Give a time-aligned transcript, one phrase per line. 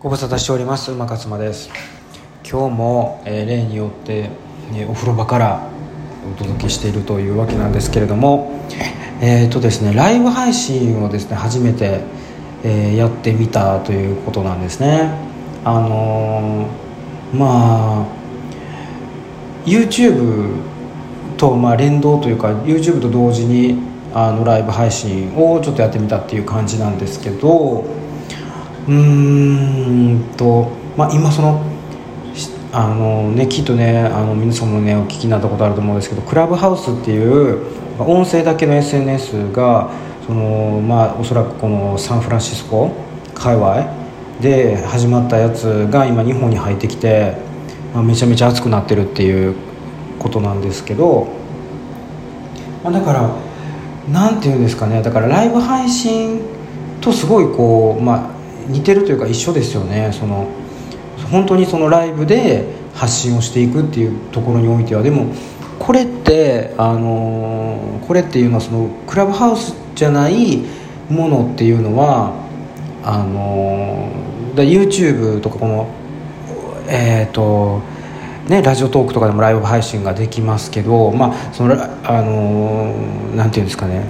[0.00, 1.70] ご無沙汰しております馬勝間です。
[2.48, 4.30] 今日も、えー、例によって、
[4.70, 5.68] ね、お風呂場から
[6.32, 8.62] お届けしているというわけなんですけれども
[9.20, 12.02] えっ、ー、とですねライブ配信をですね初めて、
[12.62, 15.10] えー、やってみたということなんですね。
[15.64, 16.68] あの
[17.34, 18.06] まあ
[19.66, 20.60] YouTube
[21.38, 23.82] とまあ連動というか YouTube と同時に
[24.14, 27.98] あのライブ配信をちょっとやってみたっていう感じなんですけど
[28.88, 31.62] うんと、まあ、今その
[32.72, 37.64] あのねきっとねあの皆さんもねお聞きになったことあると思うんですけどクラブハウスっていう
[37.98, 39.90] 音声だけの SNS が
[40.26, 42.92] そのまあおそらくこのサンフランシスコ
[43.34, 43.86] 界隈
[44.40, 47.36] で始まったやつが今日本に入ってきて、
[47.94, 49.54] まあ、めちゃめちゃ熱くなってるっていう
[50.18, 51.28] ことなんですけど、
[52.84, 53.30] まあ、だから
[54.10, 56.40] 何て言うんですかねだからライブ配信
[57.00, 58.37] とすごいこう、まあ、
[58.68, 60.10] 似てるというか一緒ですよね。
[60.12, 60.48] その
[61.30, 65.02] 本当にそのライブで発信をしていくっていうところにおいては。
[65.02, 65.26] でも
[65.78, 70.62] これってあのこれっていうのはそのクラブハウスじゃない
[71.08, 72.34] ものっていうのは
[73.02, 74.10] あの
[74.54, 75.88] だ YouTube とかこの
[76.88, 77.82] えっ、ー、と
[78.48, 82.94] ね、ラジオトークとかでもライブ配信ができますけど、まあ、そのあの
[83.36, 84.06] なんていうんですかね。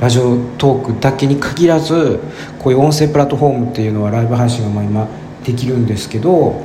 [0.00, 2.20] ラジオトークだけに限らず
[2.58, 5.08] こういう音声プラットフォームっていうのはライブ配信がまあ今
[5.44, 6.60] できるんですけど、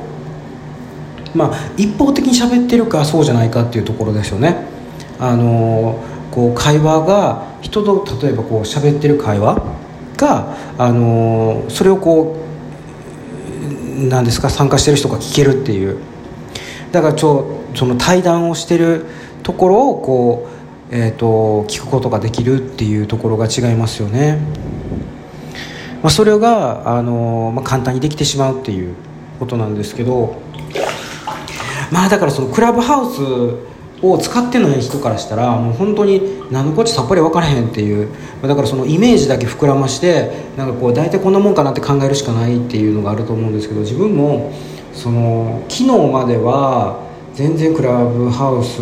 [1.34, 4.66] まあ、一方的に喋ってるかそうじゃないかっていうところですよね。
[5.20, 9.62] あのこう会話が人と例えばこう喋ってる会話
[10.18, 15.98] があのそれをこう何ですか参加してる人が聞けるっていう
[16.92, 19.06] だからちょその対談をしてる
[19.44, 20.61] ところをこう、
[20.94, 24.40] えーと、聞くことができるっていうところが違いますよね、
[26.04, 28.94] まあ、それがあの、まあ、簡単にできてしまうっていう
[29.40, 30.42] ことなんですけど
[31.92, 33.72] まあだからそのクラブハウス
[34.06, 38.10] を使ってない人からしたらもう本当に何のこっちさっぱり分からへんっていう
[38.42, 44.52] だからそのイメージだけ膨らましてなんかこう大体こんなもんかなって考えるしかないっていうのがあると思うんですけど自分も
[44.94, 48.82] その昨日までは全然クラブハウス、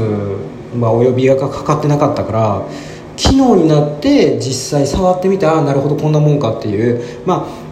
[0.75, 2.65] まあ、お呼びがかかってなかったから
[3.17, 7.69] 昨日になって実際触ってみてああなるほどこんなもんかっていうまあ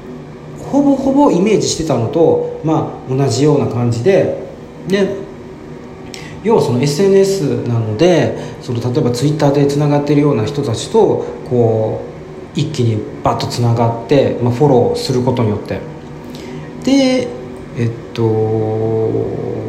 [0.71, 4.45] ほぼほぼイメージしてたのと、まあ、同じような感じで
[4.87, 5.15] で
[6.43, 12.01] 要はその SNS なのでその例えばツイッターでつながってるような人たちとこ
[12.55, 15.79] う一気にバッとつながって、まあ、フォローすることによって。
[16.83, 17.27] で
[17.77, 19.66] えっと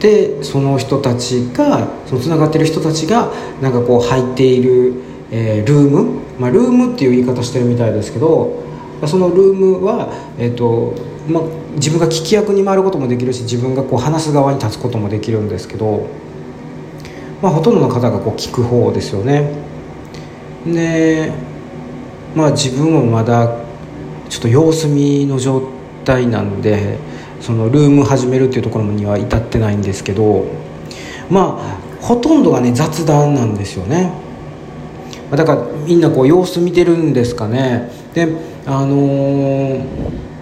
[0.00, 4.94] でその人たちがそのつながってる人たちがなんかこう入っている、
[5.30, 8.62] えー、ルーム、まあ、ルームっていう言い方してるみたいですけど
[9.06, 10.94] そのルームは、えっと
[11.28, 11.42] まあ、
[11.74, 16.06] 自分が聞き役に回ることもできるし自分がこう話す側に立つこともできるんですけど、
[17.42, 19.50] まあ、ほとんどの方がこう聞く方ですよね。
[20.66, 21.32] で
[22.34, 23.60] まあ自分もまだ
[24.28, 25.62] ちょっと様子見の状
[26.04, 26.98] 態なんで
[27.40, 30.46] そのルーム始めるっていうところには至ってないんですけど
[31.30, 34.12] まあほとんどがね雑談なんですよね。
[35.30, 37.90] だからみんなこう様子見てるんですかね。
[38.14, 38.28] で
[38.64, 39.84] あのー、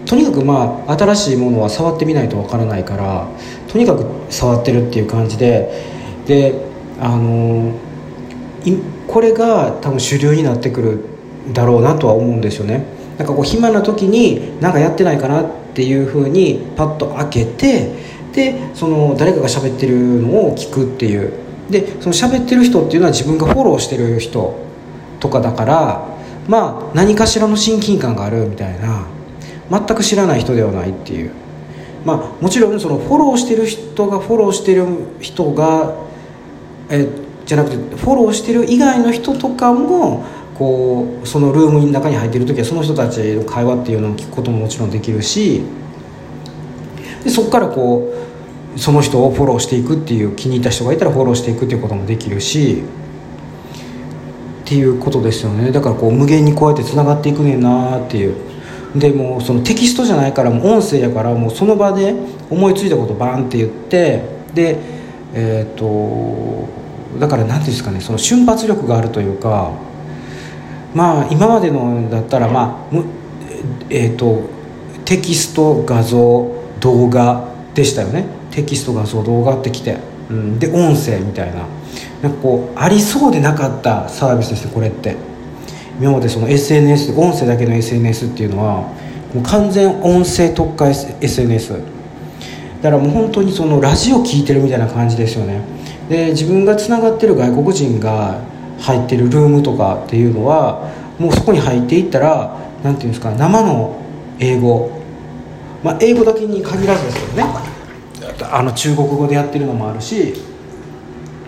[0.06, 3.28] とにかくまあ新しいものは触ってみないとわからないから
[3.68, 5.70] とにかく触ってるっていう感じで
[6.26, 6.54] で
[7.00, 11.13] あのー、これが多分主流になってくる
[11.52, 12.84] だろうなとは思うんですよね。
[13.18, 17.92] なんかこう暇な時に何かやってないかなっていうふうにパッと開けて
[18.32, 21.32] でその誰かが喋ってるのを聞くっていう。
[21.70, 24.54] でその喋ってる人っていうのは自分がフォローしてる人
[25.18, 26.06] とかだから
[26.46, 29.06] まあ何かしらの親近感があるみたいな
[29.70, 31.30] 全く知らない人ではないっていう。
[32.04, 34.86] まあもちろんそのフォローしてる人がフォローしてる
[35.20, 35.94] 人が
[36.90, 37.08] え
[37.46, 45.62] じゃなくてフォローしてる以外の人とかもこうそのルームの中に入ってる時はその人たちの会話っていうのを聞くことももちろんできるし
[47.24, 48.12] でそこからこ
[48.76, 52.82] うその人をフォローしていくっていう気に入った人がいたらフォローしていくっていうこともできるし
[54.62, 55.70] っていうことですよね。
[55.70, 58.34] だからこう無限にこうやってつながっていくねんなっていう。
[58.96, 62.14] でもそのテキストじゃないからもう音声やからもうその場で
[62.48, 64.22] 思いついたことバンって言って
[64.54, 64.78] で
[65.34, 66.68] えっ、と
[67.18, 69.72] だから何ていうんですかねその瞬発力があるというか
[70.94, 72.96] まあ今までのだったらまあ
[73.90, 74.48] えっ、ー、と
[75.04, 76.50] テキスト画像
[76.80, 78.26] 動画でしたよね。
[78.50, 79.98] テキスト画像動画ってきて、
[80.30, 81.66] うん、で音声みたいな。
[82.22, 85.16] なんかこうありそうでなかったサービスですねこれって。
[86.00, 88.80] 今までその SNS 音声だけの SNS っていうのは
[89.32, 91.72] もう完全音声特化 SNS
[92.82, 95.60] だからもう本当にそのラジオ聞いてるみたいな感じですよね。
[96.08, 98.40] で自分がつながってる外国人が
[98.80, 104.00] 入ってるルームとかっていうのはもうそこに入っていったら何ていうんですか生の
[104.38, 104.90] 英語。
[105.82, 107.44] まあ英語だけに限らずですけどね。
[108.50, 110.34] あの中国語でやってるのもあるし。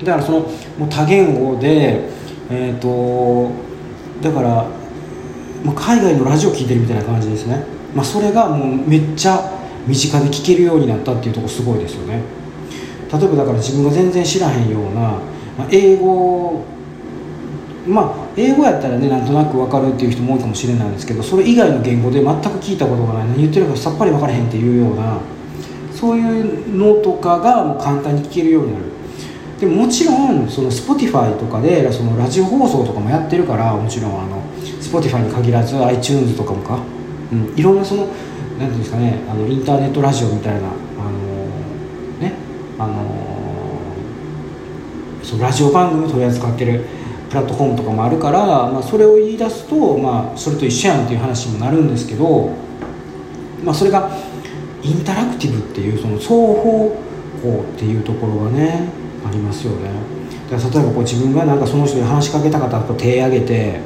[0.04, 0.40] だからその
[0.78, 2.08] もう多言語で
[2.50, 3.50] えっ、ー、と
[4.22, 4.64] だから
[5.64, 7.64] もう海外のラジオ聴いてるみたいな感じですね、
[7.94, 9.40] まあ、それがもうめっちゃ
[9.86, 12.20] 身近で聞けるようになったっていうとこすごいですよね。
[13.10, 15.20] 例えばだから自分が全然知らへんような、ま
[15.60, 16.64] あ、英語
[17.86, 25.20] まあ英語やったらねなんとなく分かるっていう人も多いかもしれないんですけどそれ以外の言語で全く聞いたことがない何言ってるかさっぱり分からへんっていうような
[25.92, 28.84] そういうのとかがもう簡単に聞けるようになる。
[29.58, 36.78] でももちろんその Spotify とかでそのラジオ放送とかもやってるからもちろんあの Spotify に限らず iTunes とかもか、
[37.32, 38.08] うん、いろんなその
[38.58, 40.70] 何ていうんですかねあのインターネットラジオみたいなあ
[41.10, 41.48] の
[42.20, 42.34] ね
[42.78, 42.92] あの
[45.22, 46.84] そのラジオ番組取り扱ってる
[47.28, 52.50] プラットフォームとかもあるから、まあ、それを言い出すと、まあ、それと一緒やんっていう話にもなるんですけど、
[53.64, 54.10] まあ、それが
[54.82, 56.96] インタラクティブっていうその双方
[57.42, 58.88] 向っていうところがね
[59.26, 59.90] ありますよね。
[60.50, 63.80] だから例えばこう自分がなんかその人に話しかけたかったら手挙げて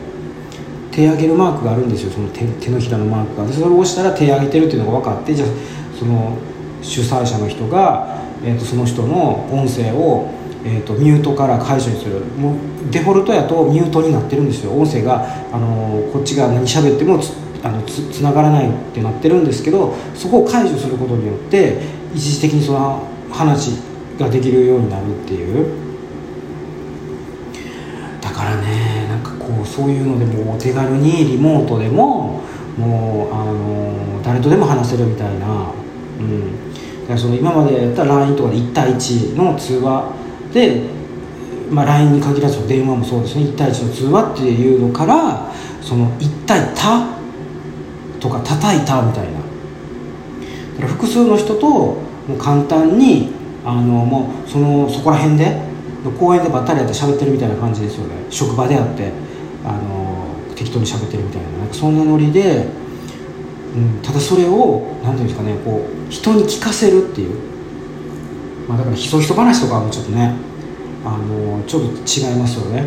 [0.92, 2.10] 手上げるマークがあるんですよ。
[2.10, 3.46] その手手のひらのマークが。
[3.46, 5.48] でそれを押したら手上げてるっていうのが分かってじゃあ
[5.98, 6.36] その
[6.82, 10.28] 主催者の人が、えーと、その人の音声を、
[10.64, 12.20] えーと、ミュートから解除にする。
[12.38, 12.56] もう
[12.90, 14.72] デフォルトやとミュートになってるんですよ。
[14.72, 21.78] 音声が、あのこっちが何喋ってもつあのつつながらないってなってるんですけどそこを解除することによって
[22.14, 23.72] 一時的にその話
[24.18, 25.90] ができるようになるっていう。
[28.20, 32.42] だからねなんかこうそういうのでもお手軽にリモートでも
[32.78, 35.72] もうあの誰とでも話せるみたいな、
[36.18, 36.72] うん、
[37.02, 40.14] だからその今までやったら LINE とかで1対1の通話
[40.52, 40.82] で、
[41.70, 43.44] まあ、LINE に限らず電話もそうですね。
[43.44, 47.18] 1対1の通話っていうのからその1対他
[48.18, 49.32] とか叩いたみたいな。
[49.32, 49.38] だ
[50.76, 51.98] から複数の人とも
[52.34, 53.32] う簡単に
[53.64, 55.60] あのもうそのそこら辺で
[56.18, 58.14] 公園でばったりやって喋ってるみたいな感じですよね。
[58.30, 59.12] 職場であって
[59.64, 60.26] あの
[60.56, 61.48] 適当に喋ってるみたいな。
[61.64, 62.66] なんそんなノリで、
[63.74, 67.38] うん、ただそれを何ていうんですかねこう人に聞かせるっていう、
[68.70, 70.32] まあ、だからひそひそ話とかもちょっとね
[71.04, 72.84] あのちょっと違いますよね、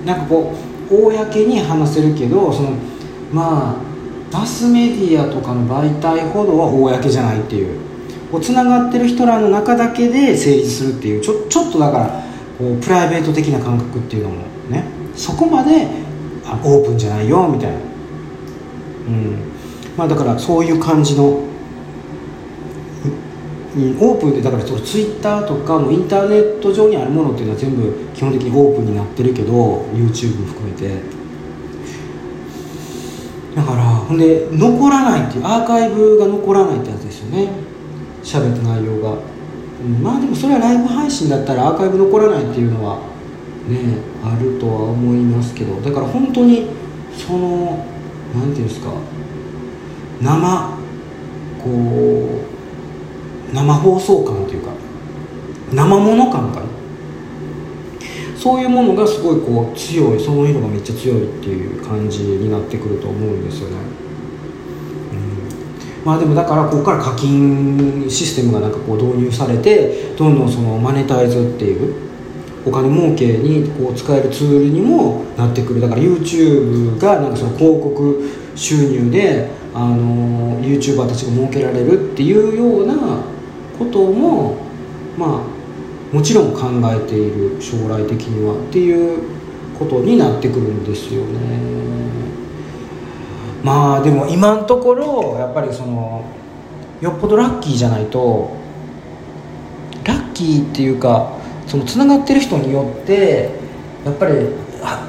[0.00, 0.54] うん、なんかこ
[0.90, 2.72] う公に話せるけどその
[3.32, 3.82] まあ
[4.30, 7.88] マスメディアとかの媒体ほどは公じゃないっていう。
[8.30, 12.22] こうつながってる人らの中だけで成立するっていうちょちょっとだから
[12.58, 14.84] こうプライベート的な感覚っていうのもね
[15.16, 15.86] そこまで
[16.44, 17.80] あオープンじゃないよみたいな、う
[19.10, 19.38] ん。
[19.96, 21.42] まあ、だからそういう感じの、
[23.76, 31.18] うん、オープンでだからそのツイッターとかもインターネット上にあるものっていうのは全部基本的にオープンになってるけど YouTube 含めて。
[33.54, 37.50] だからほんで残らないっていうアーカイブが残らないってやつですよね。
[38.22, 39.18] 喋った内容が、
[39.82, 42.98] うん、まあでもそれはライブ配信だったらアーカイブ残らないっていうのは
[43.68, 45.80] ねあるとは思いますけど。
[45.80, 46.68] だから本当に
[47.16, 47.84] その
[48.34, 48.92] 何ていうんですか
[50.20, 50.78] 生
[51.58, 51.70] こ
[52.44, 52.47] う
[53.52, 54.70] 生放送感というか
[55.72, 56.66] 生もの感かな
[58.38, 63.76] そういうものがすごいこう強いその色がめっちゃ強いっていう感じになってくると思うんですよね。
[65.12, 66.06] うん。
[66.06, 72.08] まあでもだからここから課金システムがなんかこう導入されてどんどんそのマネタイズっていう
[72.64, 75.80] お金儲けにこう使えるツールにもなってくる。
[75.80, 83.37] だから YouTube がなんかその広告収入であの YouTuber たちが儲けられるっていうような
[83.78, 84.56] ことも
[85.16, 86.60] まあもちろん考
[86.92, 89.22] えている将来的にはっていう
[89.78, 91.78] ことになってくるんですよね。
[93.62, 96.24] まあでも今のところやっぱりその
[97.00, 98.56] よっぽどラッキーじゃないと
[100.04, 103.50] ラッキーっていうかそのつながってる人によって
[104.04, 104.32] やっぱり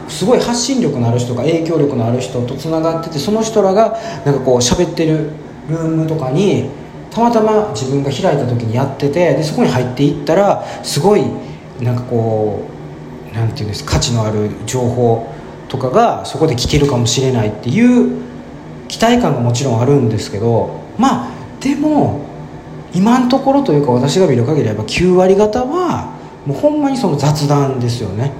[0.07, 5.29] すごい発信力のある人が影響力のある人とつながっててその人らがなんかこう喋ってる
[5.69, 6.69] ルームとかに
[7.11, 11.23] たまたま自分が開いた時にやっててでそこに入っていったらすごい
[11.81, 12.67] なんかこ
[13.31, 15.33] うなんていうんです価値のある情報
[15.67, 18.21] とかがそこで聞けるかもしれないっていう
[18.87, 22.27] 期待感がもちろんあるんですけどまあでも
[22.93, 28.31] 今のところというか私が見る限りやっぱ9割方はもうほんまにその雑談ですよね。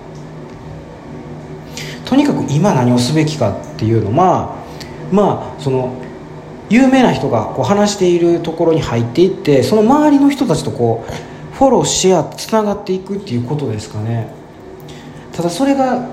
[2.05, 4.55] とにかく今何をすべきかっていうのは
[5.11, 5.93] まあその
[6.69, 14.31] 有名な人がこう話しているところに入っていってその周りの人たちとこうフォローシェアつながっていくっていうことですかね。
[15.33, 16.07] ただそれが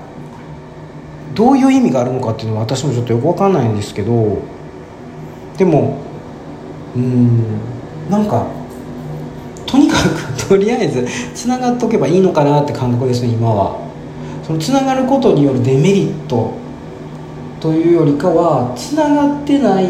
[1.35, 4.39] どういう意味があるのかっていうのは私もちょっとよく分かんないんですけど
[5.57, 5.97] でも
[6.95, 7.59] うん
[8.09, 8.47] なんか
[9.65, 13.87] とにかく とりあえずつながっとけばいいのかなって感覚ですね今は。
[14.45, 16.53] そのつながることによるデメリット
[17.59, 19.89] というよりかはつながってない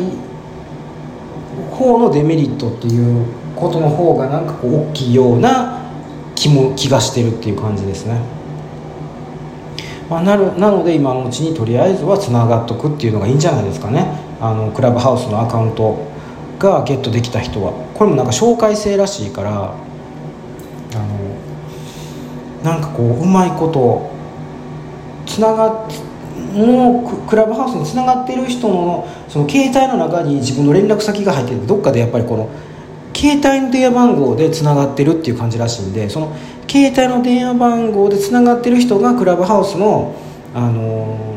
[1.77, 5.81] 方のデメリットっていうことの方がなんかこう大きいような
[6.36, 8.19] 気も気がしてるっていう感じですね、
[10.10, 14.05] まあ、なるなので今のうちにとりあえずはつながっとくっていうのがいいんじゃないですかね。
[14.39, 15.98] あのクラブハウスのアカウント
[16.60, 17.74] がゲットできた人は。
[17.93, 19.75] これもなんか紹介制らしいからあ
[20.96, 21.17] の
[22.63, 24.12] なんかこううまいこと
[25.25, 26.06] つながって
[26.57, 32.49] もうクラブハウスにつながってる人のその携帯の中に自分の連絡先が入ってるどっかでやっぱりこの
[33.15, 36.35] 携帯の電話番号でつながってるっていう感じらしいんでその
[36.69, 40.15] 携帯の電話番号でつながってる人がクラブハウスの、
[40.53, 41.35] あの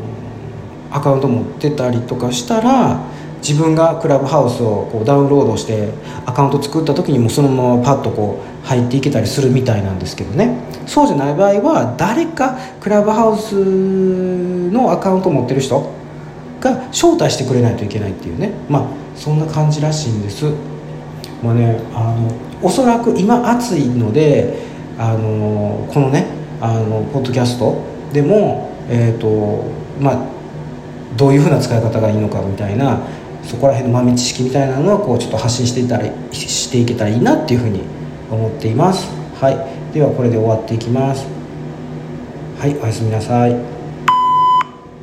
[0.91, 2.99] ー、アカウント持ってたりとかしたら
[3.41, 5.89] 自分がクラブハウスをこうダウンロードして
[6.25, 10.57] アカウント作った時にもそのままパッとこう入っていけたりするみたいなんですけどね。
[10.85, 13.55] そうじゃない場合は誰かクラブハウス
[14.71, 15.91] のアカウント持ってる人
[16.59, 18.51] が招待してくれないといけないっていうね。
[18.69, 20.45] まあそんな感じらしいんです。
[21.43, 22.31] まあねあの
[22.61, 24.59] おそらく今暑いので
[24.97, 26.27] あのこのね
[26.59, 27.81] あのポッドキャスト
[28.13, 29.65] でもえっ、ー、と
[29.99, 30.31] まあ
[31.17, 33.01] どういうふうな使い方がいいのかみたいな
[33.43, 37.81] そこら辺の豆知識みたいなのはこうちょっと発信していたらしていけたらいいなっていうふうに
[38.29, 39.09] 思っています。
[39.39, 39.93] はい。
[39.93, 41.25] ではこれで終わっていきます。
[42.59, 42.77] はい。
[42.77, 43.80] おやすみなさい。